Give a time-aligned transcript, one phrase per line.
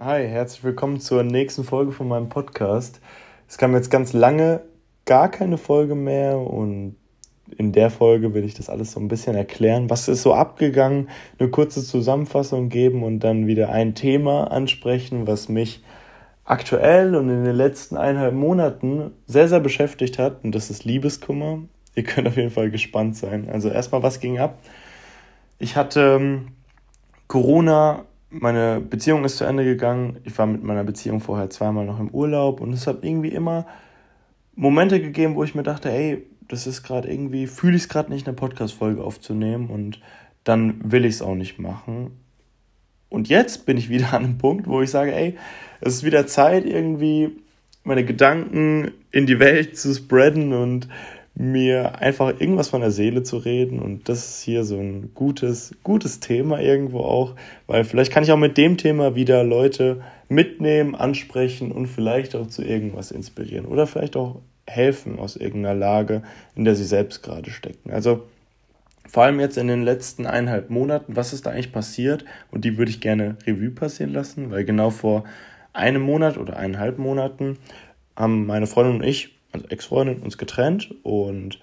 [0.00, 3.00] Hi, herzlich willkommen zur nächsten Folge von meinem Podcast.
[3.48, 4.60] Es kam jetzt ganz lange
[5.06, 6.94] gar keine Folge mehr und
[7.56, 9.90] in der Folge will ich das alles so ein bisschen erklären.
[9.90, 11.08] Was ist so abgegangen?
[11.40, 15.82] Eine kurze Zusammenfassung geben und dann wieder ein Thema ansprechen, was mich
[16.44, 20.44] aktuell und in den letzten eineinhalb Monaten sehr, sehr beschäftigt hat.
[20.44, 21.62] Und das ist Liebeskummer.
[21.96, 23.48] Ihr könnt auf jeden Fall gespannt sein.
[23.50, 24.60] Also erstmal, was ging ab?
[25.58, 26.52] Ich hatte ähm,
[27.26, 30.18] Corona, meine Beziehung ist zu Ende gegangen.
[30.24, 33.66] Ich war mit meiner Beziehung vorher zweimal noch im Urlaub und es hat irgendwie immer
[34.54, 38.10] Momente gegeben, wo ich mir dachte, ey, das ist gerade irgendwie, fühle ich es gerade
[38.10, 40.00] nicht, eine Podcast-Folge aufzunehmen und
[40.44, 42.12] dann will ich es auch nicht machen.
[43.08, 45.36] Und jetzt bin ich wieder an einem Punkt, wo ich sage, ey,
[45.80, 47.36] es ist wieder Zeit, irgendwie
[47.84, 50.88] meine Gedanken in die Welt zu spreaden und
[51.38, 53.78] mir einfach irgendwas von der Seele zu reden.
[53.78, 57.36] Und das ist hier so ein gutes, gutes Thema irgendwo auch,
[57.68, 62.48] weil vielleicht kann ich auch mit dem Thema wieder Leute mitnehmen, ansprechen und vielleicht auch
[62.48, 66.22] zu irgendwas inspirieren oder vielleicht auch helfen aus irgendeiner Lage,
[66.56, 67.92] in der sie selbst gerade stecken.
[67.92, 68.24] Also
[69.06, 72.24] vor allem jetzt in den letzten eineinhalb Monaten, was ist da eigentlich passiert?
[72.50, 75.22] Und die würde ich gerne Revue passieren lassen, weil genau vor
[75.72, 77.58] einem Monat oder eineinhalb Monaten
[78.16, 81.58] haben meine Freundin und ich, also Ex-Freundin, uns getrennt und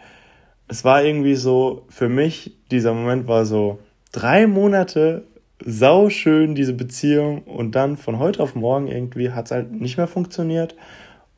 [0.68, 3.80] es war irgendwie so, für mich, dieser Moment war so
[4.12, 5.26] drei Monate
[5.64, 9.98] sau schön, diese Beziehung und dann von heute auf morgen irgendwie hat es halt nicht
[9.98, 10.76] mehr funktioniert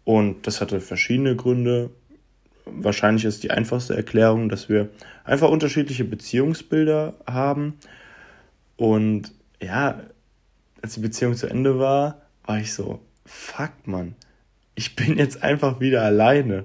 [0.08, 1.90] und das hatte verschiedene Gründe.
[2.66, 4.90] Wahrscheinlich ist die einfachste Erklärung, dass wir
[5.26, 7.74] einfach unterschiedliche Beziehungsbilder haben.
[8.78, 10.02] Und ja,
[10.82, 14.16] als die Beziehung zu Ende war, war ich so, fuck man,
[14.78, 16.64] ich bin jetzt einfach wieder alleine.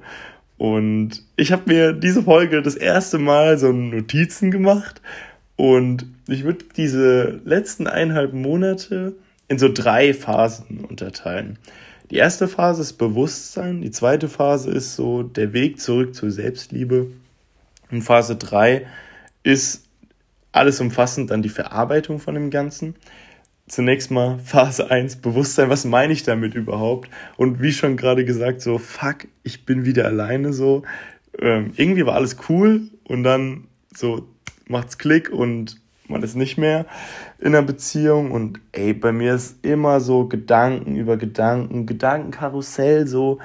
[0.59, 5.01] Und ich habe mir diese Folge das erste Mal so Notizen gemacht
[5.57, 9.15] und ich würde diese letzten eineinhalb Monate
[9.49, 11.59] in so drei Phasen unterteilen.
[12.11, 17.07] Die erste Phase ist Bewusstsein, die zweite Phase ist so der Weg zurück zur Selbstliebe.
[17.91, 18.87] Und Phase 3
[19.43, 19.85] ist
[20.53, 22.95] alles umfassend dann die Verarbeitung von dem Ganzen.
[23.73, 27.09] Zunächst mal Phase 1, Bewusstsein, was meine ich damit überhaupt?
[27.39, 30.83] Und wie schon gerade gesagt, so, fuck, ich bin wieder alleine so.
[31.41, 34.29] Ähm, irgendwie war alles cool und dann so
[34.69, 36.85] macht's Klick und man ist nicht mehr
[37.39, 43.39] in einer Beziehung und ey, bei mir ist immer so Gedanken über Gedanken, Gedankenkarussell so.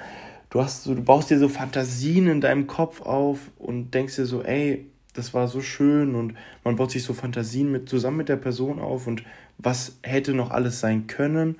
[0.50, 4.26] Du hast so, du baust dir so Fantasien in deinem Kopf auf und denkst dir
[4.26, 8.30] so, ey, das war so schön und man baut sich so Fantasien mit zusammen mit
[8.30, 9.24] der Person auf und
[9.58, 11.58] was hätte noch alles sein können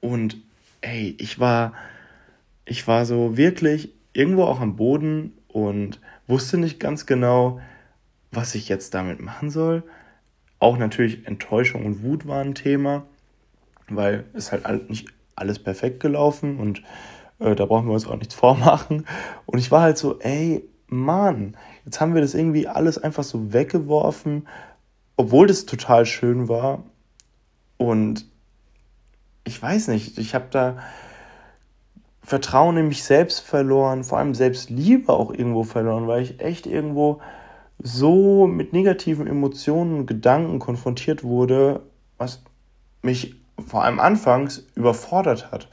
[0.00, 0.36] und
[0.82, 1.72] ey, ich war
[2.64, 7.60] ich war so wirklich irgendwo auch am Boden und wusste nicht ganz genau,
[8.30, 9.82] was ich jetzt damit machen soll.
[10.58, 13.04] Auch natürlich Enttäuschung und Wut waren ein Thema,
[13.88, 16.82] weil es halt nicht alles perfekt gelaufen und
[17.38, 19.06] äh, da brauchen wir uns auch nichts vormachen.
[19.46, 23.52] Und ich war halt so, ey, Mann, jetzt haben wir das irgendwie alles einfach so
[23.52, 24.46] weggeworfen,
[25.16, 26.84] obwohl das total schön war.
[27.78, 28.26] Und
[29.44, 30.78] ich weiß nicht, ich habe da
[32.22, 37.20] Vertrauen in mich selbst verloren, vor allem Selbstliebe auch irgendwo verloren, weil ich echt irgendwo
[37.82, 41.80] so mit negativen Emotionen und Gedanken konfrontiert wurde,
[42.18, 42.42] was
[43.02, 43.34] mich
[43.66, 45.68] vor allem anfangs überfordert hat.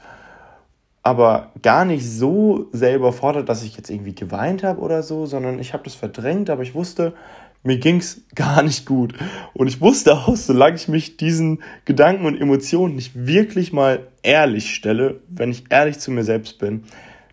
[1.02, 5.58] Aber gar nicht so sehr überfordert, dass ich jetzt irgendwie geweint habe oder so, sondern
[5.58, 7.14] ich habe das verdrängt, aber ich wusste,
[7.62, 9.14] mir ging es gar nicht gut.
[9.54, 14.74] Und ich wusste auch, solange ich mich diesen Gedanken und Emotionen nicht wirklich mal ehrlich
[14.74, 16.84] stelle, wenn ich ehrlich zu mir selbst bin,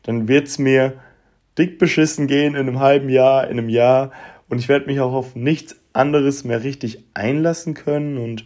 [0.03, 0.93] dann wird es mir
[1.57, 4.11] dick beschissen gehen in einem halben Jahr, in einem Jahr
[4.47, 8.45] und ich werde mich auch auf nichts anderes mehr richtig einlassen können und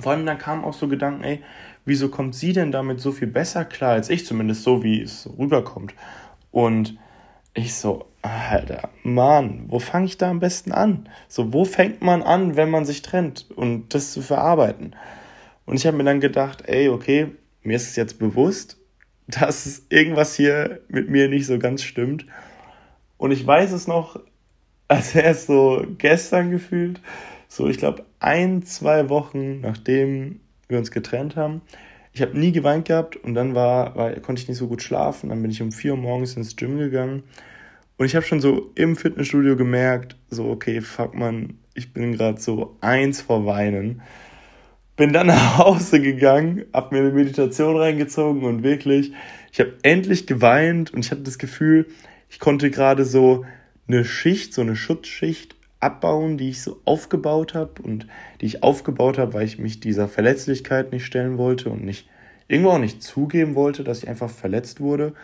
[0.00, 1.40] vor allem dann kamen auch so Gedanken, ey,
[1.88, 5.28] wieso kommt sie denn damit so viel besser klar als ich, zumindest so, wie es
[5.38, 5.94] rüberkommt.
[6.50, 6.98] Und
[7.54, 11.08] ich so, Alter, Mann, wo fange ich da am besten an?
[11.28, 14.94] So, wo fängt man an, wenn man sich trennt und das zu verarbeiten?
[15.66, 17.28] Und ich habe mir dann gedacht, ey, okay,
[17.62, 18.78] mir ist es jetzt bewusst,
[19.26, 22.26] dass irgendwas hier mit mir nicht so ganz stimmt.
[23.16, 24.20] Und ich weiß es noch,
[24.88, 27.00] als es so gestern gefühlt.
[27.48, 31.62] So, ich glaube, ein, zwei Wochen nachdem wir uns getrennt haben.
[32.12, 35.28] Ich habe nie geweint gehabt und dann war, war, konnte ich nicht so gut schlafen.
[35.28, 37.22] Dann bin ich um vier Uhr morgens ins Gym gegangen.
[37.96, 42.40] Und ich habe schon so im Fitnessstudio gemerkt, so, okay, fuck man, ich bin gerade
[42.40, 44.02] so eins vor Weinen.
[44.96, 49.12] Bin dann nach Hause gegangen, habe mir eine Meditation reingezogen und wirklich,
[49.52, 51.86] ich habe endlich geweint und ich hatte das Gefühl,
[52.28, 53.44] ich konnte gerade so
[53.88, 58.06] eine Schicht, so eine Schutzschicht abbauen, die ich so aufgebaut habe und
[58.40, 62.08] die ich aufgebaut habe, weil ich mich dieser Verletzlichkeit nicht stellen wollte und nicht
[62.48, 65.14] irgendwo auch nicht zugeben wollte, dass ich einfach verletzt wurde,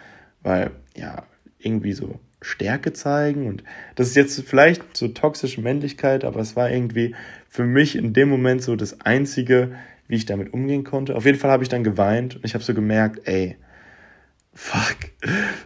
[0.43, 1.25] weil ja,
[1.59, 3.65] irgendwie so Stärke zeigen und
[3.95, 7.15] das ist jetzt vielleicht so toxische Männlichkeit, aber es war irgendwie
[7.49, 9.73] für mich in dem Moment so das Einzige,
[10.07, 11.17] wie ich damit umgehen konnte.
[11.17, 13.57] Auf jeden Fall habe ich dann geweint und ich habe so gemerkt, ey,
[14.53, 14.97] fuck,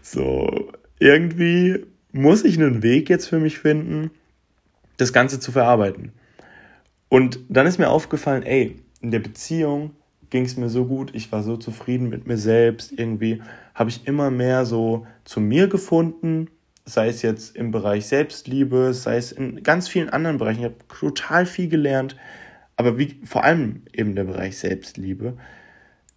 [0.02, 4.10] so irgendwie muss ich einen Weg jetzt für mich finden,
[4.98, 6.12] das Ganze zu verarbeiten.
[7.08, 9.92] Und dann ist mir aufgefallen, ey, in der Beziehung
[10.30, 13.42] ging es mir so gut, ich war so zufrieden mit mir selbst, irgendwie
[13.74, 16.48] habe ich immer mehr so zu mir gefunden,
[16.84, 20.60] sei es jetzt im Bereich Selbstliebe, sei es in ganz vielen anderen Bereichen.
[20.60, 22.16] Ich habe total viel gelernt,
[22.76, 25.36] aber wie, vor allem eben der Bereich Selbstliebe.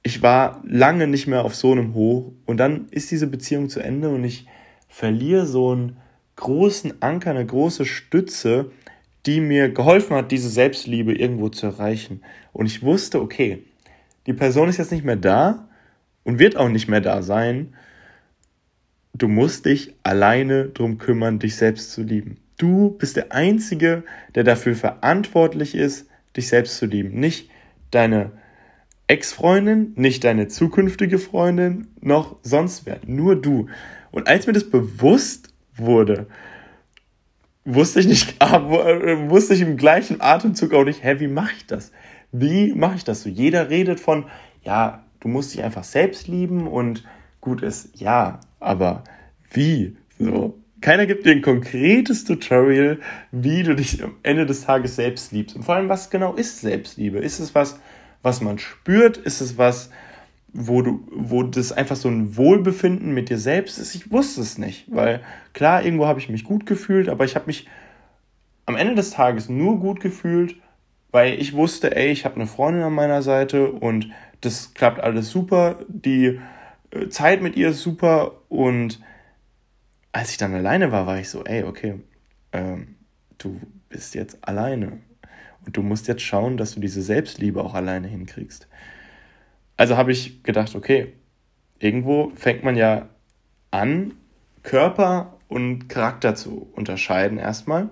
[0.03, 3.79] Ich war lange nicht mehr auf so einem Hoch und dann ist diese Beziehung zu
[3.79, 4.47] Ende und ich
[4.87, 5.97] verliere so einen
[6.41, 8.71] großen Anker, eine große Stütze,
[9.25, 12.21] die mir geholfen hat, diese Selbstliebe irgendwo zu erreichen.
[12.51, 13.63] Und ich wusste, okay,
[14.25, 15.69] die Person ist jetzt nicht mehr da
[16.23, 17.73] und wird auch nicht mehr da sein.
[19.13, 22.37] Du musst dich alleine drum kümmern, dich selbst zu lieben.
[22.57, 24.03] Du bist der Einzige,
[24.35, 27.19] der dafür verantwortlich ist, dich selbst zu lieben.
[27.19, 27.49] Nicht
[27.91, 28.31] deine
[29.07, 32.99] Ex-Freundin, nicht deine zukünftige Freundin, noch sonst wer.
[33.05, 33.67] Nur du.
[34.11, 36.27] Und als mir das bewusst wurde,
[37.65, 41.67] wusste ich nicht, äh, wusste ich im gleichen Atemzug auch nicht, hä, wie mache ich
[41.67, 41.91] das?
[42.31, 43.29] Wie mache ich das so?
[43.29, 44.25] Jeder redet von,
[44.63, 47.03] ja, du musst dich einfach selbst lieben und
[47.41, 49.03] gut ist, ja, aber
[49.51, 49.97] wie?
[50.17, 50.57] So.
[50.81, 52.99] Keiner gibt dir ein konkretes Tutorial,
[53.31, 55.55] wie du dich am Ende des Tages selbst liebst.
[55.55, 57.19] Und vor allem, was genau ist Selbstliebe?
[57.19, 57.79] Ist es was,
[58.23, 59.17] was man spürt?
[59.17, 59.91] Ist es was,
[60.53, 63.95] wo du, wo das einfach so ein Wohlbefinden mit dir selbst ist?
[63.95, 65.21] Ich wusste es nicht, weil
[65.53, 67.67] klar, irgendwo habe ich mich gut gefühlt, aber ich habe mich
[68.65, 70.55] am Ende des Tages nur gut gefühlt,
[71.11, 74.09] weil ich wusste, ey, ich habe eine Freundin an meiner Seite und
[74.41, 76.39] das klappt alles super, die
[76.91, 79.01] äh, Zeit mit ihr ist super und
[80.11, 81.99] als ich dann alleine war, war ich so, ey, okay,
[82.51, 82.95] ähm,
[83.37, 83.59] du
[83.89, 84.99] bist jetzt alleine
[85.65, 88.67] und du musst jetzt schauen, dass du diese Selbstliebe auch alleine hinkriegst.
[89.81, 91.13] Also habe ich gedacht, okay,
[91.79, 93.09] irgendwo fängt man ja
[93.71, 94.13] an,
[94.61, 97.89] Körper und Charakter zu unterscheiden erstmal.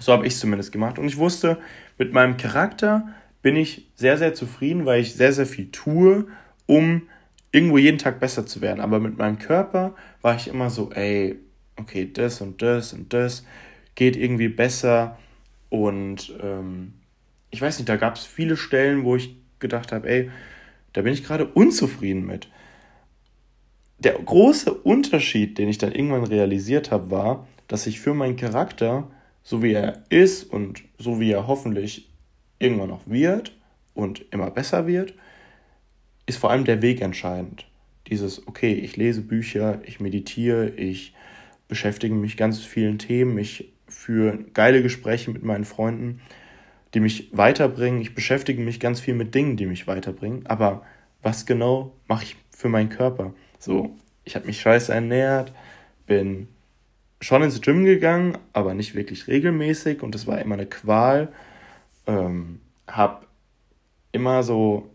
[0.00, 0.98] So habe ich es zumindest gemacht.
[0.98, 1.60] Und ich wusste,
[1.98, 6.26] mit meinem Charakter bin ich sehr, sehr zufrieden, weil ich sehr, sehr viel tue,
[6.66, 7.02] um
[7.52, 8.80] irgendwo jeden Tag besser zu werden.
[8.80, 11.38] Aber mit meinem Körper war ich immer so, ey,
[11.76, 13.46] okay, das und das und das
[13.94, 15.16] geht irgendwie besser.
[15.68, 16.94] Und ähm,
[17.52, 20.30] ich weiß nicht, da gab es viele Stellen, wo ich gedacht habe, ey,
[20.94, 22.48] da bin ich gerade unzufrieden mit.
[23.98, 29.10] Der große Unterschied, den ich dann irgendwann realisiert habe, war, dass ich für meinen Charakter,
[29.42, 32.10] so wie er ist und so wie er hoffentlich
[32.58, 33.56] irgendwann noch wird
[33.92, 35.14] und immer besser wird,
[36.26, 37.66] ist vor allem der Weg entscheidend.
[38.08, 41.14] Dieses, okay, ich lese Bücher, ich meditiere, ich
[41.68, 46.20] beschäftige mich ganz vielen Themen, ich führe geile Gespräche mit meinen Freunden,
[46.94, 48.00] die mich weiterbringen.
[48.00, 50.46] Ich beschäftige mich ganz viel mit Dingen, die mich weiterbringen.
[50.46, 50.82] Aber
[51.22, 53.34] was genau mache ich für meinen Körper?
[53.58, 55.52] So, ich habe mich scheiße ernährt,
[56.06, 56.48] bin
[57.20, 61.32] schon ins Gym gegangen, aber nicht wirklich regelmäßig und das war immer eine Qual.
[62.06, 63.26] Ähm, habe
[64.12, 64.90] immer so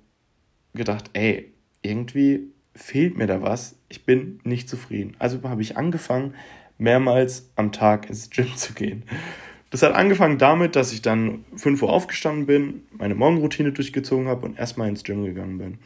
[0.73, 3.75] gedacht, ey, irgendwie fehlt mir da was.
[3.89, 5.15] Ich bin nicht zufrieden.
[5.19, 6.35] Also habe ich angefangen,
[6.77, 9.03] mehrmals am Tag ins Gym zu gehen.
[9.69, 14.45] Das hat angefangen damit, dass ich dann 5 Uhr aufgestanden bin, meine Morgenroutine durchgezogen habe
[14.45, 15.77] und erstmal ins Gym gegangen bin.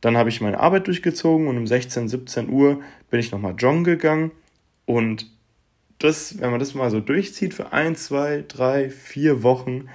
[0.00, 2.80] Dann habe ich meine Arbeit durchgezogen und um 16, 17 Uhr
[3.10, 4.30] bin ich nochmal joggen gegangen.
[4.86, 5.30] Und
[5.98, 9.88] das, wenn man das mal so durchzieht für ein, zwei, drei, vier Wochen,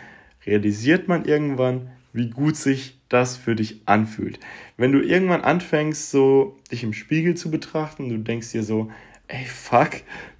[0.45, 4.39] realisiert man irgendwann, wie gut sich das für dich anfühlt.
[4.77, 8.91] Wenn du irgendwann anfängst, so dich im Spiegel zu betrachten, du denkst dir so,
[9.27, 9.91] ey, fuck,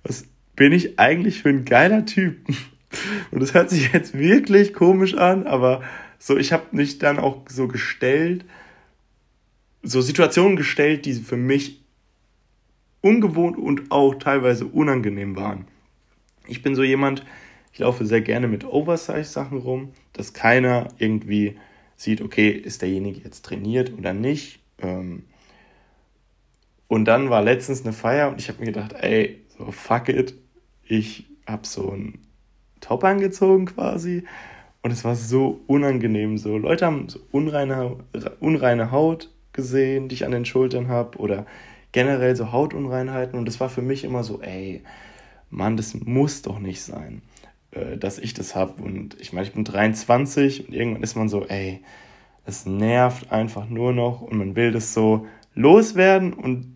[0.04, 2.38] was bin ich eigentlich für ein geiler Typ?
[3.32, 5.82] Und das hört sich jetzt wirklich komisch an, aber
[6.20, 8.46] so, ich habe mich dann auch so gestellt,
[9.82, 11.84] so Situationen gestellt, die für mich
[13.02, 15.68] ungewohnt und auch teilweise unangenehm waren.
[16.48, 17.26] Ich bin so jemand,
[17.74, 21.58] ich laufe sehr gerne mit Oversize-Sachen rum, dass keiner irgendwie
[21.96, 24.60] sieht, okay, ist derjenige jetzt trainiert oder nicht.
[24.80, 25.24] Ähm,
[26.88, 30.36] und dann war letztens eine Feier und ich habe mir gedacht, ey, so fuck it,
[30.86, 32.20] ich habe so ein
[32.84, 34.24] Top angezogen quasi
[34.82, 36.38] und es war so unangenehm.
[36.38, 37.98] So Leute haben so unreine,
[38.40, 41.46] unreine Haut gesehen, die ich an den Schultern habe oder
[41.94, 44.84] generell so Hautunreinheiten und das war für mich immer so, ey,
[45.50, 47.22] Mann, das muss doch nicht sein,
[47.72, 48.82] äh, dass ich das habe.
[48.82, 51.82] Und ich meine, ich bin 23 und irgendwann ist man so, ey,
[52.46, 56.76] es nervt einfach nur noch und man will das so loswerden und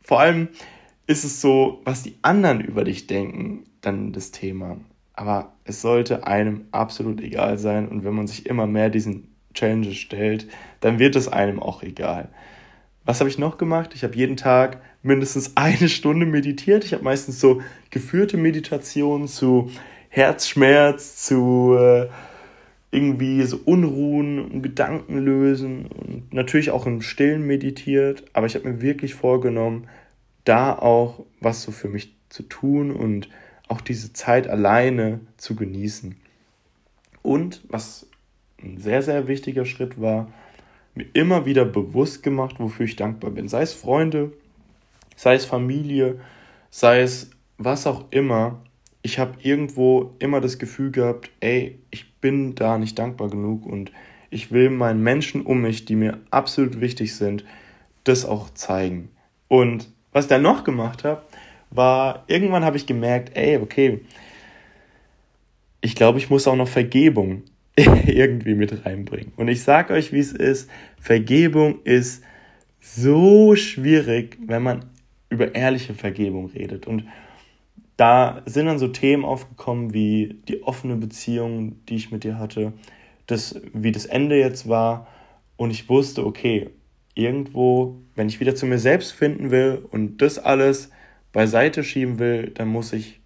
[0.00, 0.48] vor allem
[1.06, 4.78] ist es so, was die anderen über dich denken, dann das Thema.
[5.14, 9.96] Aber es sollte einem absolut egal sein und wenn man sich immer mehr diesen Challenges
[9.96, 10.48] stellt,
[10.80, 12.28] dann wird es einem auch egal.
[13.04, 13.92] Was habe ich noch gemacht?
[13.94, 16.84] Ich habe jeden Tag mindestens eine Stunde meditiert.
[16.84, 19.70] Ich habe meistens so geführte Meditationen zu
[20.08, 22.08] Herzschmerz, zu äh,
[22.90, 28.24] irgendwie so Unruhen und Gedanken lösen und natürlich auch im Stillen meditiert.
[28.32, 29.88] Aber ich habe mir wirklich vorgenommen,
[30.44, 33.28] da auch was so für mich zu tun und
[33.74, 36.16] auch diese Zeit alleine zu genießen.
[37.22, 38.06] Und was
[38.62, 40.28] ein sehr, sehr wichtiger Schritt war,
[40.94, 43.48] mir immer wieder bewusst gemacht, wofür ich dankbar bin.
[43.48, 44.32] Sei es Freunde,
[45.16, 46.20] sei es Familie,
[46.70, 48.62] sei es was auch immer.
[49.02, 53.90] Ich habe irgendwo immer das Gefühl gehabt, ey, ich bin da nicht dankbar genug und
[54.30, 57.44] ich will meinen Menschen um mich, die mir absolut wichtig sind,
[58.04, 59.10] das auch zeigen.
[59.48, 61.22] Und was ich dann noch gemacht habe,
[61.74, 64.00] war, irgendwann habe ich gemerkt, ey, okay,
[65.80, 67.42] ich glaube, ich muss auch noch Vergebung
[67.76, 69.32] irgendwie mit reinbringen.
[69.36, 72.22] Und ich sage euch, wie es ist, Vergebung ist
[72.80, 74.84] so schwierig, wenn man
[75.28, 76.86] über ehrliche Vergebung redet.
[76.86, 77.04] Und
[77.96, 82.72] da sind dann so Themen aufgekommen wie die offene Beziehung, die ich mit dir hatte,
[83.26, 85.06] das, wie das Ende jetzt war.
[85.56, 86.70] Und ich wusste, okay,
[87.14, 90.90] irgendwo, wenn ich wieder zu mir selbst finden will und das alles
[91.34, 93.20] beiseite schieben will, dann muss ich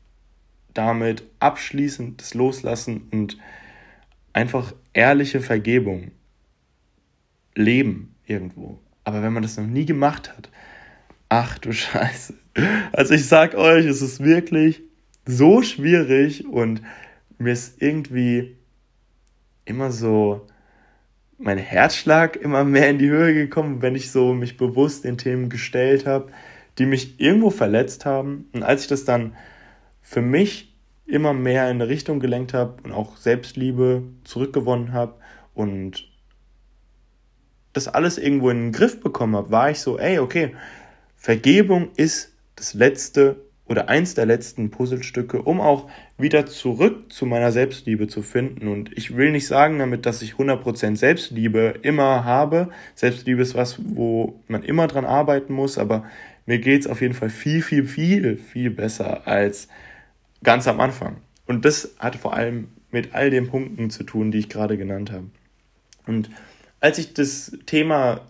[0.75, 3.39] damit abschließend das loslassen und
[4.33, 6.11] einfach ehrliche Vergebung
[7.55, 8.81] leben irgendwo.
[9.05, 10.51] Aber wenn man das noch nie gemacht hat,
[11.29, 12.35] ach du Scheiße.
[12.93, 14.83] Also ich sag euch, es ist wirklich
[15.27, 16.81] so schwierig und
[17.37, 18.57] mir ist irgendwie
[19.67, 20.47] immer so
[21.37, 25.51] mein Herzschlag immer mehr in die Höhe gekommen, wenn ich so mich bewusst den Themen
[25.51, 26.33] gestellt habe,
[26.79, 28.49] die mich irgendwo verletzt haben.
[28.53, 29.35] Und als ich das dann
[30.01, 30.75] für mich
[31.07, 35.15] immer mehr in eine Richtung gelenkt habe und auch Selbstliebe zurückgewonnen habe
[35.55, 36.09] und
[37.73, 40.55] das alles irgendwo in den Griff bekommen habe, war ich so, ey, okay,
[41.17, 47.53] Vergebung ist das letzte oder eins der letzten Puzzlestücke, um auch wieder zurück zu meiner
[47.53, 48.69] Selbstliebe zu finden.
[48.69, 52.71] Und ich will nicht sagen damit, dass ich 100% Selbstliebe immer habe.
[52.95, 56.05] Selbstliebe ist was, wo man immer dran arbeiten muss, aber
[56.49, 59.69] mir geht's auf jeden Fall viel, viel, viel, viel besser als
[60.43, 61.19] ganz am Anfang.
[61.47, 65.13] Und das hat vor allem mit all den Punkten zu tun, die ich gerade genannt
[65.13, 65.27] habe.
[66.07, 66.31] Und
[66.81, 68.23] als ich das Thema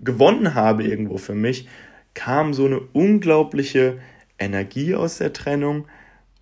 [0.00, 1.68] gewonnen habe irgendwo für mich,
[2.14, 4.00] kam so eine unglaubliche
[4.40, 5.86] Energie aus der Trennung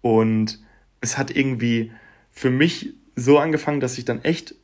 [0.00, 0.58] und
[1.02, 1.92] es hat irgendwie
[2.30, 4.54] für mich so angefangen, dass ich dann echt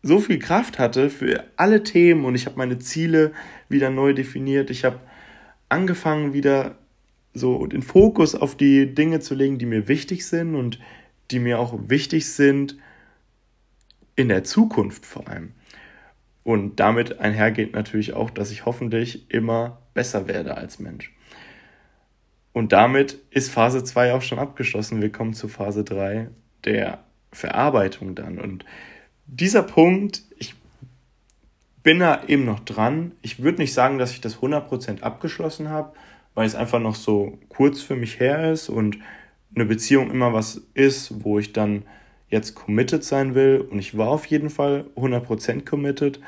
[0.00, 3.32] so viel Kraft hatte für alle Themen und ich habe meine Ziele
[3.68, 4.70] wieder neu definiert.
[4.70, 5.00] Ich habe
[5.74, 6.76] angefangen wieder
[7.32, 10.78] so den Fokus auf die Dinge zu legen, die mir wichtig sind und
[11.32, 12.76] die mir auch wichtig sind
[14.14, 15.52] in der Zukunft vor allem.
[16.44, 21.12] Und damit einhergeht natürlich auch, dass ich hoffentlich immer besser werde als Mensch.
[22.52, 25.02] Und damit ist Phase 2 auch schon abgeschlossen.
[25.02, 26.28] Wir kommen zu Phase 3
[26.64, 27.02] der
[27.32, 28.38] Verarbeitung dann.
[28.38, 28.64] Und
[29.26, 30.54] dieser Punkt, ich
[31.84, 33.12] bin da eben noch dran.
[33.22, 35.92] Ich würde nicht sagen, dass ich das 100% abgeschlossen habe,
[36.34, 38.98] weil es einfach noch so kurz für mich her ist und
[39.54, 41.84] eine Beziehung immer was ist, wo ich dann
[42.28, 43.60] jetzt committed sein will.
[43.70, 46.20] Und ich war auf jeden Fall 100% committed.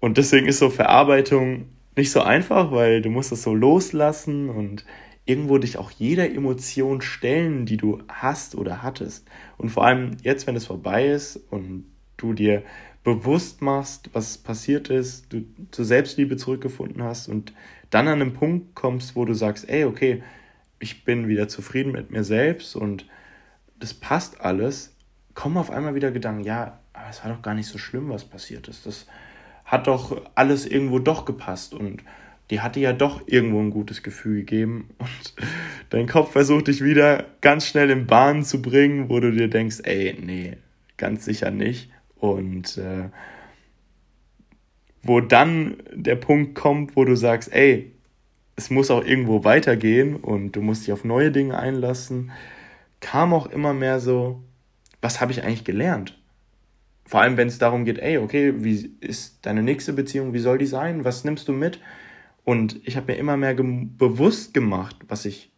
[0.00, 4.84] Und deswegen ist so Verarbeitung nicht so einfach, weil du musst es so loslassen und
[5.26, 9.28] irgendwo dich auch jeder Emotion stellen, die du hast oder hattest.
[9.58, 11.84] Und vor allem jetzt, wenn es vorbei ist und
[12.16, 12.62] du dir
[13.06, 17.52] bewusst machst, was passiert ist, du zur Selbstliebe zurückgefunden hast und
[17.90, 20.24] dann an einen Punkt kommst, wo du sagst, ey, okay,
[20.80, 23.06] ich bin wieder zufrieden mit mir selbst und
[23.78, 24.92] das passt alles,
[25.34, 28.24] kommen auf einmal wieder Gedanken, ja, aber es war doch gar nicht so schlimm, was
[28.24, 28.86] passiert ist.
[28.86, 29.06] Das
[29.64, 32.02] hat doch alles irgendwo doch gepasst und
[32.50, 35.34] die hatte ja doch irgendwo ein gutes Gefühl gegeben und
[35.90, 39.82] dein Kopf versucht dich wieder ganz schnell in Bahnen zu bringen, wo du dir denkst,
[39.84, 40.56] ey, nee,
[40.96, 41.88] ganz sicher nicht.
[42.18, 43.10] Und äh,
[45.02, 47.92] wo dann der Punkt kommt, wo du sagst, ey,
[48.56, 52.32] es muss auch irgendwo weitergehen und du musst dich auf neue Dinge einlassen,
[53.00, 54.42] kam auch immer mehr so,
[55.02, 56.18] was habe ich eigentlich gelernt?
[57.04, 60.58] Vor allem, wenn es darum geht, ey, okay, wie ist deine nächste Beziehung, wie soll
[60.58, 61.04] die sein?
[61.04, 61.80] Was nimmst du mit?
[62.44, 65.52] Und ich habe mir immer mehr bewusst gemacht, was ich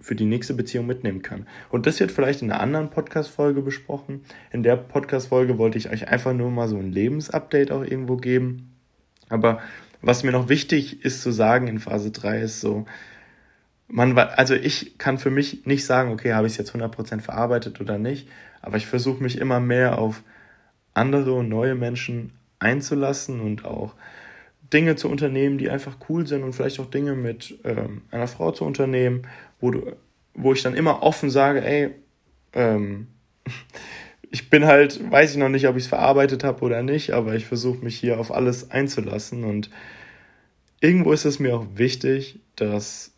[0.00, 1.46] für die nächste Beziehung mitnehmen kann.
[1.68, 4.24] Und das wird vielleicht in einer anderen Podcast-Folge besprochen.
[4.52, 8.74] In der Podcast-Folge wollte ich euch einfach nur mal so ein Lebensupdate auch irgendwo geben.
[9.28, 9.60] Aber
[10.02, 12.86] was mir noch wichtig ist zu sagen in Phase 3 ist so,
[13.88, 17.80] man, also ich kann für mich nicht sagen, okay, habe ich es jetzt 100% verarbeitet
[17.80, 18.28] oder nicht,
[18.62, 20.22] aber ich versuche mich immer mehr auf
[20.94, 23.94] andere und neue Menschen einzulassen und auch
[24.72, 28.52] Dinge zu unternehmen, die einfach cool sind und vielleicht auch Dinge mit ähm, einer Frau
[28.52, 29.22] zu unternehmen,
[29.60, 29.96] wo, du,
[30.34, 31.90] wo ich dann immer offen sage, ey,
[32.52, 33.08] ähm,
[34.30, 37.34] ich bin halt, weiß ich noch nicht, ob ich es verarbeitet habe oder nicht, aber
[37.34, 39.70] ich versuche mich hier auf alles einzulassen und
[40.80, 43.12] irgendwo ist es mir auch wichtig, dass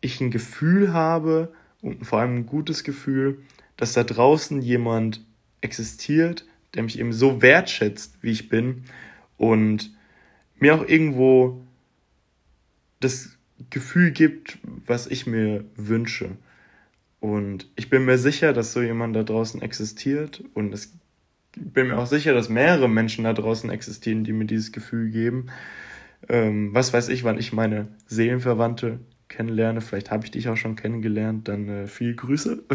[0.00, 3.38] ich ein Gefühl habe und vor allem ein gutes Gefühl,
[3.76, 5.24] dass da draußen jemand
[5.62, 6.44] existiert,
[6.74, 8.84] der mich eben so wertschätzt, wie ich bin
[9.36, 9.94] und
[10.56, 11.60] mir auch irgendwo
[13.00, 13.36] das
[13.70, 16.36] Gefühl gibt, was ich mir wünsche.
[17.20, 20.98] Und ich bin mir sicher, dass so jemand da draußen existiert und es
[21.56, 25.46] bin mir auch sicher, dass mehrere Menschen da draußen existieren, die mir dieses Gefühl geben.
[26.28, 28.98] Ähm, was weiß ich, wann ich meine Seelenverwandte
[29.28, 29.80] kennenlerne.
[29.80, 31.48] Vielleicht habe ich dich auch schon kennengelernt.
[31.48, 32.64] Dann äh, viel Grüße.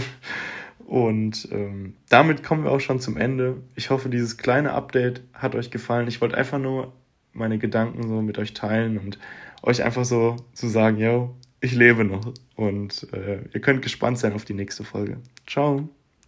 [0.86, 3.58] Und ähm, damit kommen wir auch schon zum Ende.
[3.76, 6.08] Ich hoffe, dieses kleine Update hat euch gefallen.
[6.08, 6.94] Ich wollte einfach nur
[7.34, 9.20] meine Gedanken so mit euch teilen und
[9.62, 12.34] euch einfach so zu sagen, yo, ich lebe noch.
[12.56, 15.18] Und äh, ihr könnt gespannt sein auf die nächste Folge.
[15.48, 15.90] Ciao.